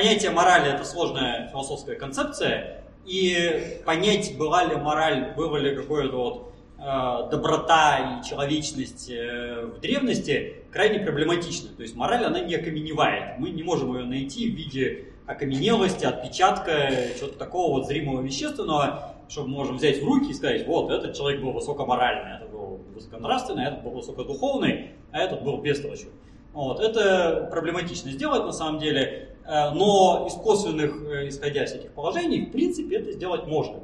[0.00, 6.52] понятие морали это сложная философская концепция, и понять, была ли мораль, было ли какое-то вот
[6.78, 11.68] э, доброта и человечность э, в древности, крайне проблематично.
[11.76, 13.38] То есть мораль, она не окаменевает.
[13.38, 19.42] Мы не можем ее найти в виде окаменелости, отпечатка, чего-то такого вот зримого вещественного, что
[19.42, 23.66] мы можем взять в руки и сказать, вот, этот человек был высокоморальный, этот был высоконравственный,
[23.66, 26.08] этот был высокодуховный, а этот был бестолочью.
[26.54, 29.29] Вот, это проблематично сделать на самом деле,
[29.74, 33.80] но из косвенных, э, исходя из этих положений, в принципе, это сделать можно.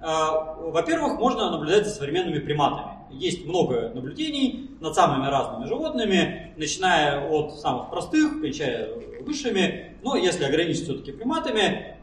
[0.00, 0.06] Э,
[0.60, 2.92] во-первых, можно наблюдать за современными приматами.
[3.10, 8.88] Есть много наблюдений над самыми разными животными, начиная от самых простых, кончая
[9.20, 11.96] высшими, но если ограничить все-таки приматами,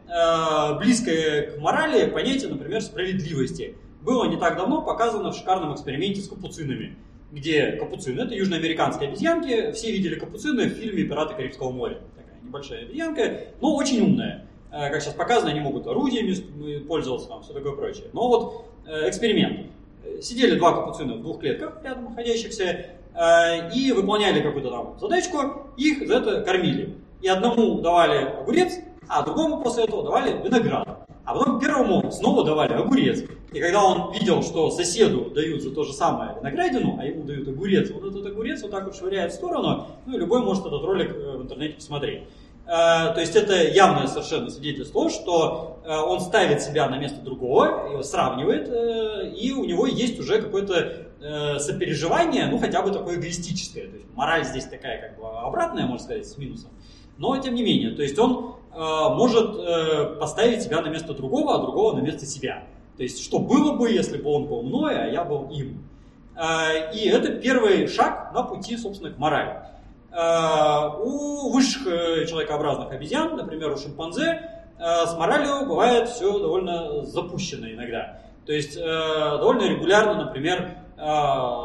[0.78, 3.76] близкое к морали понятие, например, справедливости.
[4.02, 6.98] Было не так давно показано в шикарном эксперименте с капуцинами
[7.32, 11.98] где капуцины, это южноамериканские обезьянки, все видели капуцины в фильме «Пираты Карибского моря».
[12.44, 14.46] Небольшая обезьянка, но очень умная.
[14.72, 18.06] Э, как сейчас показано, они могут орудиями пользоваться, там, все такое прочее.
[18.14, 19.68] Но вот э, эксперимент.
[20.22, 22.64] Сидели два капуцина в двух клетках рядом находящихся
[23.14, 26.96] э, и выполняли какую-то там задачку, их за это кормили.
[27.22, 31.08] И одному давали огурец, а другому после этого давали виноград.
[31.24, 33.24] А потом первому снова давали огурец.
[33.52, 37.50] И когда он видел, что соседу дают за то же самое виноградину, а ему дают
[37.50, 40.82] огурец, вот этот огурец вот так вот швыряет в сторону, ну и любой может этот
[40.84, 42.24] ролик э, в интернете посмотреть.
[42.66, 48.02] Э, то есть это явное совершенно свидетельство, что э, он ставит себя на место другого,
[48.04, 48.70] сравнивает,
[49.38, 51.08] и у него есть уже какое-то
[51.60, 53.88] сопереживание, ну хотя бы такое эгоистическое.
[53.88, 56.72] То есть мораль здесь такая как бы обратная, можно сказать, с минусом.
[57.18, 61.96] Но тем не менее, то есть он может поставить себя на место другого, а другого
[61.96, 62.64] на место себя.
[62.98, 65.84] То есть, что было бы, если бы он был мной, а я был им.
[66.36, 69.60] А, и это первый шаг на пути, собственно, к морали.
[70.12, 77.06] А, у высших э, человекообразных обезьян, например, у шимпанзе, э, с моралью бывает все довольно
[77.06, 78.20] запущено иногда.
[78.46, 80.78] То есть э, довольно регулярно, например,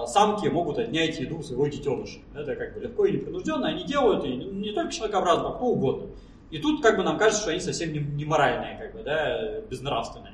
[0.06, 2.20] самки могут отнять еду своего детеныша.
[2.34, 6.06] Это как бы легко и непринужденно они делают, и не только человекообразно, а кто угодно.
[6.50, 10.32] И тут как бы нам кажется, что они совсем не моральные, как бы, да, безнравственные.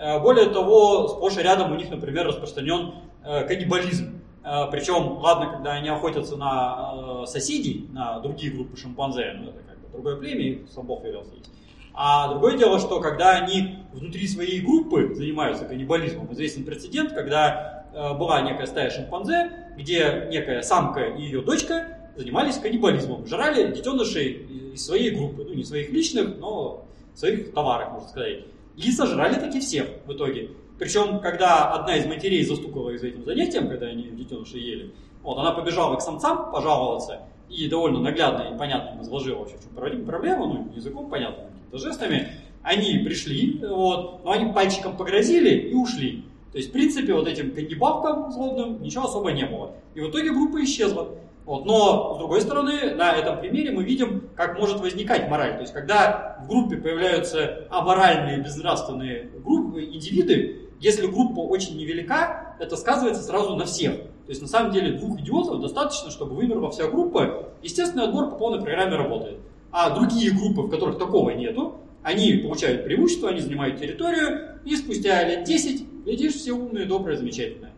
[0.00, 4.22] Э, более того, сплошь и рядом у них, например, распространен э, каннибализм.
[4.42, 9.78] Э, Причем, ладно, когда они охотятся на соседей, на другие группы шимпанзе, ну это как
[9.78, 11.50] бы другое племя, их сам есть.
[11.92, 18.40] А другое дело, что когда они внутри своей группы занимаются каннибализмом, известен прецедент, когда была
[18.40, 25.10] некая стая шимпанзе, где некая самка и ее дочка занимались каннибализмом, жрали детенышей из своей
[25.10, 28.44] группы, ну не своих личных, но своих товаров, можно сказать.
[28.82, 30.50] И сожрали таки всех в итоге.
[30.78, 35.52] Причем, когда одна из матерей застукала за этим занятием, когда они детеныши ели, вот, она
[35.52, 37.20] побежала к самцам пожаловаться
[37.50, 42.28] и довольно наглядно и понятно изложила вообще, в чем проблему, ну, языком понятно, какими-то жестами.
[42.62, 46.24] Они пришли, вот, но они пальчиком погрозили и ушли.
[46.52, 49.72] То есть, в принципе, вот этим каннибалкам злобным ничего особо не было.
[49.94, 51.08] И в итоге группа исчезла.
[51.44, 51.64] Вот.
[51.64, 55.54] Но, с другой стороны, на этом примере мы видим, как может возникать мораль.
[55.54, 62.76] То есть, когда в группе появляются аморальные, безнравственные группы, индивиды, если группа очень невелика, это
[62.76, 63.96] сказывается сразу на всех.
[63.96, 67.48] То есть, на самом деле, двух идиотов достаточно, чтобы вымерла вся группа.
[67.62, 69.38] Естественный отбор по полной программе работает.
[69.72, 75.22] А другие группы, в которых такого нету, они получают преимущество, они занимают территорию, и спустя
[75.24, 77.69] лет 10, видишь, все умные, добрые, замечательные.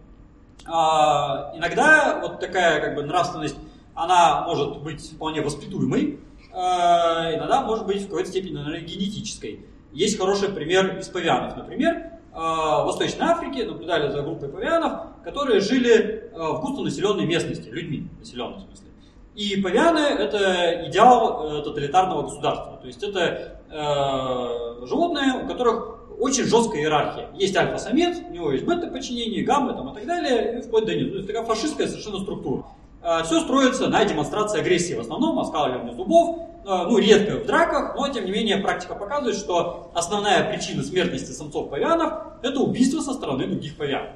[0.66, 3.56] А, иногда вот такая как бы нравственность,
[3.94, 6.20] она может быть вполне воспитуемой,
[6.52, 9.66] а, иногда может быть в какой-то степени, наверное, генетической.
[9.92, 12.12] Есть хороший пример из павианов, например.
[12.32, 18.58] А, в Восточной Африке наблюдали за группой павианов, которые жили в густонаселенной местности, людьми населенной
[18.58, 18.92] в смысле.
[19.34, 22.76] И павианы– это идеал э, тоталитарного государства.
[22.76, 27.28] То есть это э, животные, у которых очень жесткая иерархия.
[27.34, 31.10] Есть альфа-самец, у него есть бета-подчинение, гамма там, и так далее, и вплоть до низу.
[31.10, 32.65] То есть такая фашистская совершенно структура.
[33.03, 37.97] А, Все строится на демонстрации агрессии в основном, оскаливании зубов, а, ну, редко в драках,
[37.97, 43.48] но, тем не менее, практика показывает, что основная причина смертности самцов-павианов– это убийство со стороны
[43.48, 44.10] других павианов.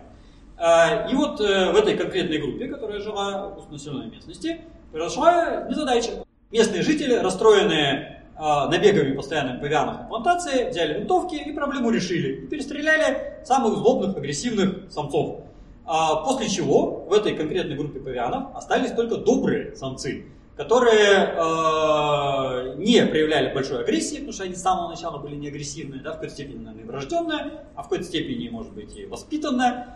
[0.58, 4.60] А, и вот э, в этой конкретной группе, которая жила в населенной местности,
[4.92, 6.24] произошла незадача.
[6.52, 12.44] Местные жители, расстроенные набегами постоянными павианов на плантации, взяли винтовки и проблему решили.
[12.44, 15.40] И перестреляли самых злобных, агрессивных самцов.
[15.88, 23.06] А, после чего в этой конкретной группе павианов остались только добрые самцы, которые э, не
[23.06, 26.34] проявляли большой агрессии, потому что они с самого начала были не агрессивные, да, в какой-то
[26.34, 29.86] степени, наверное, врожденные, а в какой-то степени, может быть, и воспитанные.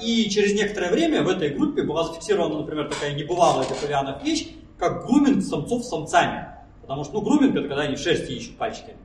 [0.00, 4.48] И через некоторое время в этой группе была зафиксирована, например, такая небывалая для павианов вещь,
[4.78, 6.51] как груминг самцов самцами.
[6.82, 8.96] Потому что, ну, груминг это когда они в шерсти ищут пальчиками.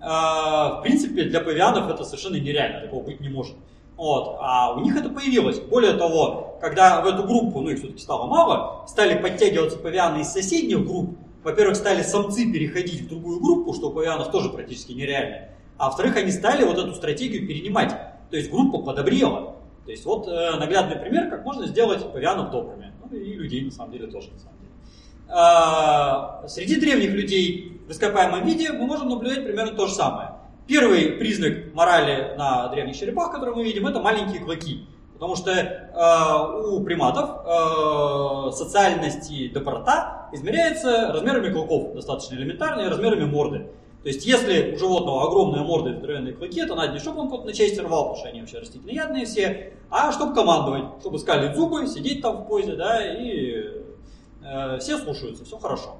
[0.00, 3.56] А, в принципе, для павианов это совершенно нереально, такого быть не может.
[3.96, 4.36] Вот.
[4.40, 5.60] А у них это появилось.
[5.60, 10.28] Более того, когда в эту группу, ну их все-таки стало мало, стали подтягиваться павианы из
[10.28, 15.48] соседних групп, во-первых, стали самцы переходить в другую группу, что у павианов тоже практически нереально.
[15.76, 17.90] А во-вторых, они стали вот эту стратегию перенимать.
[18.30, 19.56] То есть группа подобрела.
[19.84, 22.92] То есть вот э, наглядный пример, как можно сделать павианов добрыми.
[23.04, 24.30] Ну и людей на самом деле тоже.
[24.32, 24.61] На самом деле.
[25.34, 30.32] А, среди древних людей в ископаемом виде мы можем наблюдать примерно то же самое.
[30.66, 34.86] Первый признак морали на древних черепах, который мы видим, это маленькие клыки.
[35.14, 42.88] Потому что э, у приматов э, социальность и доброта измеряется размерами клыков, достаточно элементарно, и
[42.88, 43.66] размерами морды.
[44.02, 47.30] То есть, если у животного огромная морда и здоровенные клыки, то надо не чтобы он
[47.30, 51.54] кот на части рвал, потому что они вообще растительноядные все, а чтобы командовать, чтобы скалить
[51.54, 53.81] зубы, сидеть там в позе, да, и
[54.80, 55.96] все слушаются, все хорошо.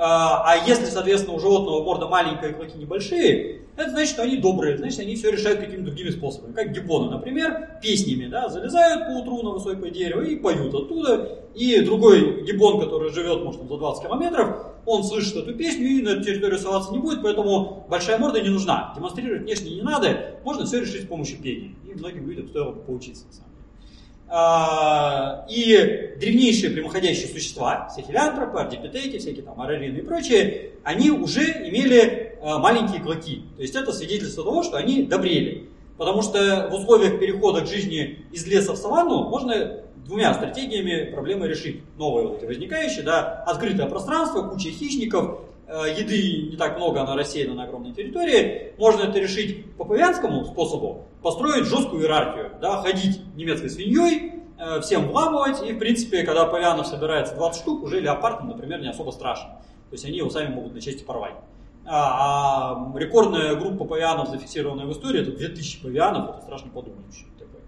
[0.00, 4.36] А, а если, соответственно, у животного морда маленькая и клыки небольшие, это значит, что они
[4.36, 6.52] добрые, значит, они все решают какими-то другими способами.
[6.52, 11.40] Как гибоны, например, песнями, да, залезают по утру на высокое дерево и поют оттуда.
[11.56, 16.10] И другой гибон, который живет, может, за 20 километров, он слышит эту песню и на
[16.10, 18.92] эту территорию соваться не будет, поэтому большая морда не нужна.
[18.96, 21.74] Демонстрировать внешне не надо, можно все решить с помощью пения.
[21.88, 23.57] И многим людям стоило поучиться, на самом деле.
[24.30, 31.44] А, и древнейшие прямоходящие существа, все хелиантропы, ардипитеки, всякие там арарины и прочие, они уже
[31.68, 33.42] имели а, маленькие клыки.
[33.56, 35.68] То есть это свидетельство того, что они добрели.
[35.96, 41.48] Потому что в условиях перехода к жизни из леса в саванну можно двумя стратегиями проблемы
[41.48, 41.82] решить.
[41.96, 45.40] Новые вот эти возникающие, да, открытое пространство, куча хищников,
[45.70, 50.46] Э, еды не так много, она рассеяна на огромной территории, можно это решить по павианскому
[50.46, 56.44] способу, построить жесткую иерархию, да, ходить немецкой свиньей, э, всем вламывать, и в принципе, когда
[56.46, 59.48] павианов собирается 20 штук, уже леопард, например, не особо страшен.
[59.90, 61.34] То есть они его сами могут на части порвать.
[61.86, 67.24] А, а рекордная группа павианов, зафиксированная в истории, это 2000 павианов, это страшно подумать вообще.
[67.38, 67.62] Такое.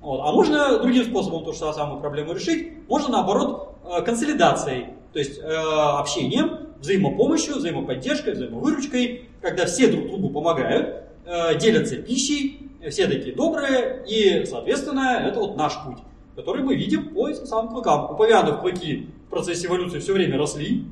[0.00, 0.20] Вот.
[0.20, 5.40] А можно другим способом ту же самую проблему решить, можно наоборот э, консолидацией, то есть
[5.42, 14.04] общением, взаимопомощью, взаимоподдержкой, взаимовыручкой, когда все друг другу помогают, э, делятся пищей, все такие добрые,
[14.06, 15.98] и, соответственно, это вот наш путь,
[16.34, 18.10] который мы видим по самым клыкам.
[18.10, 20.84] У павианов клыки в процессе эволюции все время росли,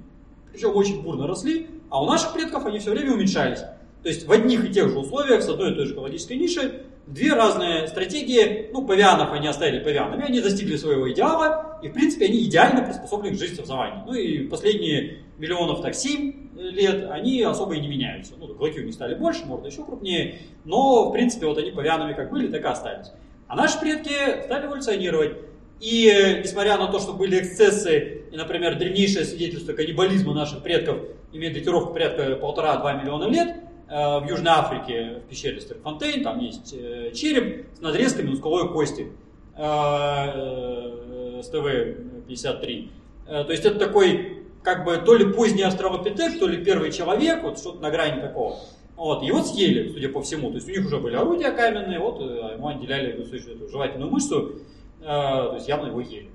[0.52, 3.60] причем очень бурно росли, а у наших предков они все время уменьшались.
[4.02, 6.72] То есть в одних и тех же условиях, с одной и той же экологической нишей,
[7.06, 8.68] две разные стратегии.
[8.72, 13.36] Ну, павианов они оставили павианами, они достигли своего идеала, и, в принципе, они идеально приспособлены
[13.36, 14.02] к жизни в саванне.
[14.06, 18.34] Ну и последние миллионов так 7 лет, они особо и не меняются.
[18.38, 22.12] Ну, клыки у них стали больше, морда еще крупнее, но, в принципе, вот они павианами
[22.12, 23.12] как были, так и остались.
[23.46, 25.36] А наши предки стали эволюционировать.
[25.80, 30.98] И несмотря на то, что были эксцессы, и, например, древнейшее свидетельство каннибализма наших предков
[31.32, 33.56] имеет датировку порядка полтора-два миллиона лет,
[33.88, 38.72] э, в Южной Африке, в пещере Стерфонтейн, там есть э, череп с надрезками на скуловой
[38.72, 39.08] кости,
[39.56, 42.88] э, СТВ-53.
[43.26, 47.58] То есть это такой как бы то ли поздний австралопитек, то ли первый человек, вот
[47.58, 48.56] что-то на грани такого.
[48.96, 50.50] Вот, его съели, судя по всему.
[50.50, 54.52] То есть у них уже были орудия каменные, вот э, ему отделяли эту жевательную мышцу,
[55.00, 56.30] э, то есть явно его ели.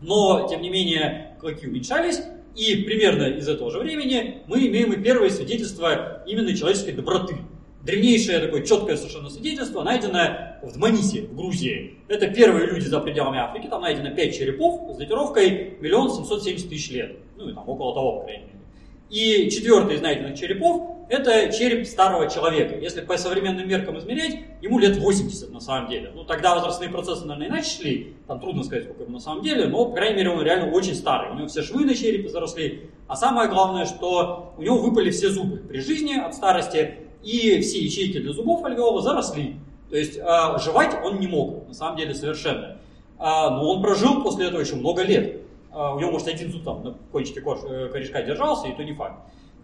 [0.00, 2.20] Но, тем не менее, клыки уменьшались,
[2.56, 7.36] и примерно из этого же времени мы имеем и первое свидетельство именно человеческой доброты.
[7.82, 11.96] Древнейшее такое четкое совершенно свидетельство, найденное в Дманисе, в Грузии.
[12.08, 16.90] Это первые люди за пределами Африки, там найдено 5 черепов с датировкой 1 770 тысяч
[16.90, 17.16] лет.
[17.36, 18.60] Ну и там около того, по крайней мере.
[19.08, 22.78] И четвертый из найденных черепов– это череп старого человека.
[22.78, 26.12] Если по современным меркам измерять, ему лет 80 на самом деле.
[26.14, 29.66] Ну тогда возрастные процессы, наверное, иначе шли, там трудно сказать, сколько ему на самом деле,
[29.66, 31.32] но, по крайней мере, он реально очень старый.
[31.32, 35.30] У него все швы на черепе заросли, а самое главное, что у него выпали все
[35.30, 39.56] зубы при жизни от старости, и все ячейки для зубов альвеола заросли.
[39.90, 42.78] То есть э, жевать он не мог, на самом деле, совершенно.
[43.18, 45.42] А, но он прожил после этого еще много лет.
[45.72, 48.82] А, у него, может, один зуб там на кончике кож, э, корешка держался, и то
[48.82, 49.20] не факт.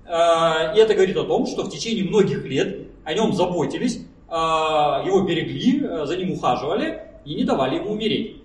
[0.06, 5.02] А, и это говорит о том, что в течение многих лет о нем заботились, а,
[5.06, 8.42] его берегли, э, за ним ухаживали и не давали ему умереть.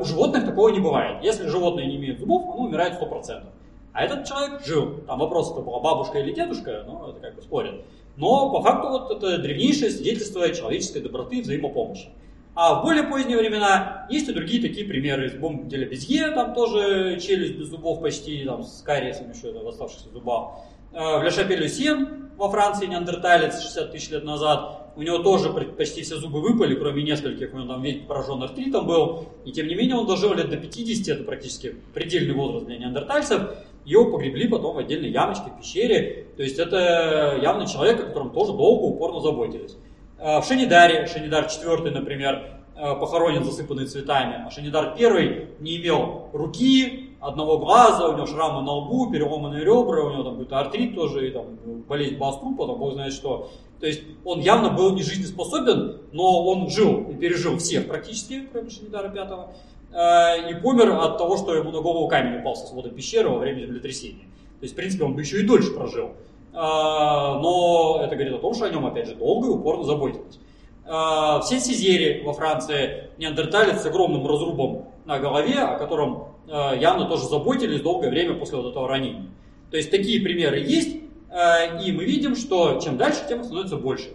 [0.00, 1.22] У животных такого не бывает.
[1.22, 3.44] Если животное не имеет зубов, оно умирает 100%.
[3.92, 4.96] А этот человек жил.
[5.06, 7.84] Там вопрос, это была бабушка или дедушка, ну, это как бы спорят.
[8.20, 12.08] Но по факту вот это древнейшее свидетельство человеческой доброты и взаимопомощи.
[12.54, 15.28] А в более поздние времена есть и другие такие примеры.
[15.28, 19.66] Из бомб де Безье, там тоже челюсть без зубов почти, там с кариесом еще в
[19.66, 20.56] оставшихся зубах.
[20.92, 26.02] Э, в Ля Сен во Франции неандерталец 60 тысяч лет назад, у него тоже почти
[26.02, 29.74] все зубы выпали, кроме нескольких, у него там весь поражен артритом был, и тем не
[29.74, 33.42] менее он дожил лет до 50, это практически предельный возраст для неандертальцев,
[33.84, 38.30] его погребли потом в отдельной ямочке, в пещере, то есть это явно человек, о котором
[38.30, 39.76] тоже долго, упорно заботились.
[40.18, 46.28] Э, в Шенидаре, Шенидар IV, например, э, похоронен засыпанный цветами, а Шенидар I не имел
[46.32, 50.94] руки, одного глаза, у него шрамы на лбу, переломанные ребра, у него там какой-то артрит
[50.94, 51.44] тоже, и там
[51.86, 53.50] болезнь Баструпа, там бог знает что.
[53.78, 58.70] То есть он явно был не жизнеспособен, но он жил и пережил всех практически, кроме
[58.70, 63.28] Пятого, э, и помер от того, что ему на голову камень упал со свода пещеры
[63.28, 64.24] во время землетрясения.
[64.60, 66.10] То есть, в принципе, он бы еще и дольше прожил.
[66.52, 70.38] А, но это говорит о том, что о нем, опять же, долго и упорно заботились.
[70.84, 77.24] А, в Сен-Сизере во Франции неандерталец с огромным разрубом на голове, о котором явно тоже
[77.26, 79.26] заботились долгое время после вот этого ранения.
[79.70, 84.08] То есть такие примеры есть, и мы видим, что чем дальше, тем становится больше.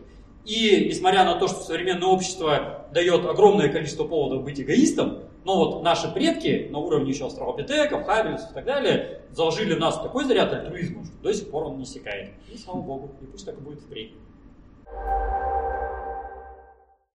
[0.46, 5.83] И несмотря на то, что современное общество дает огромное количество поводов быть эгоистом, но вот
[5.83, 10.51] наши предки на уровне еще австралопитеков, хаббельсов и так далее заложили в нас такой заряд
[10.51, 12.31] альтруизма, что до сих пор он не секает.
[12.51, 14.13] И слава богу, и пусть так и будет впредь.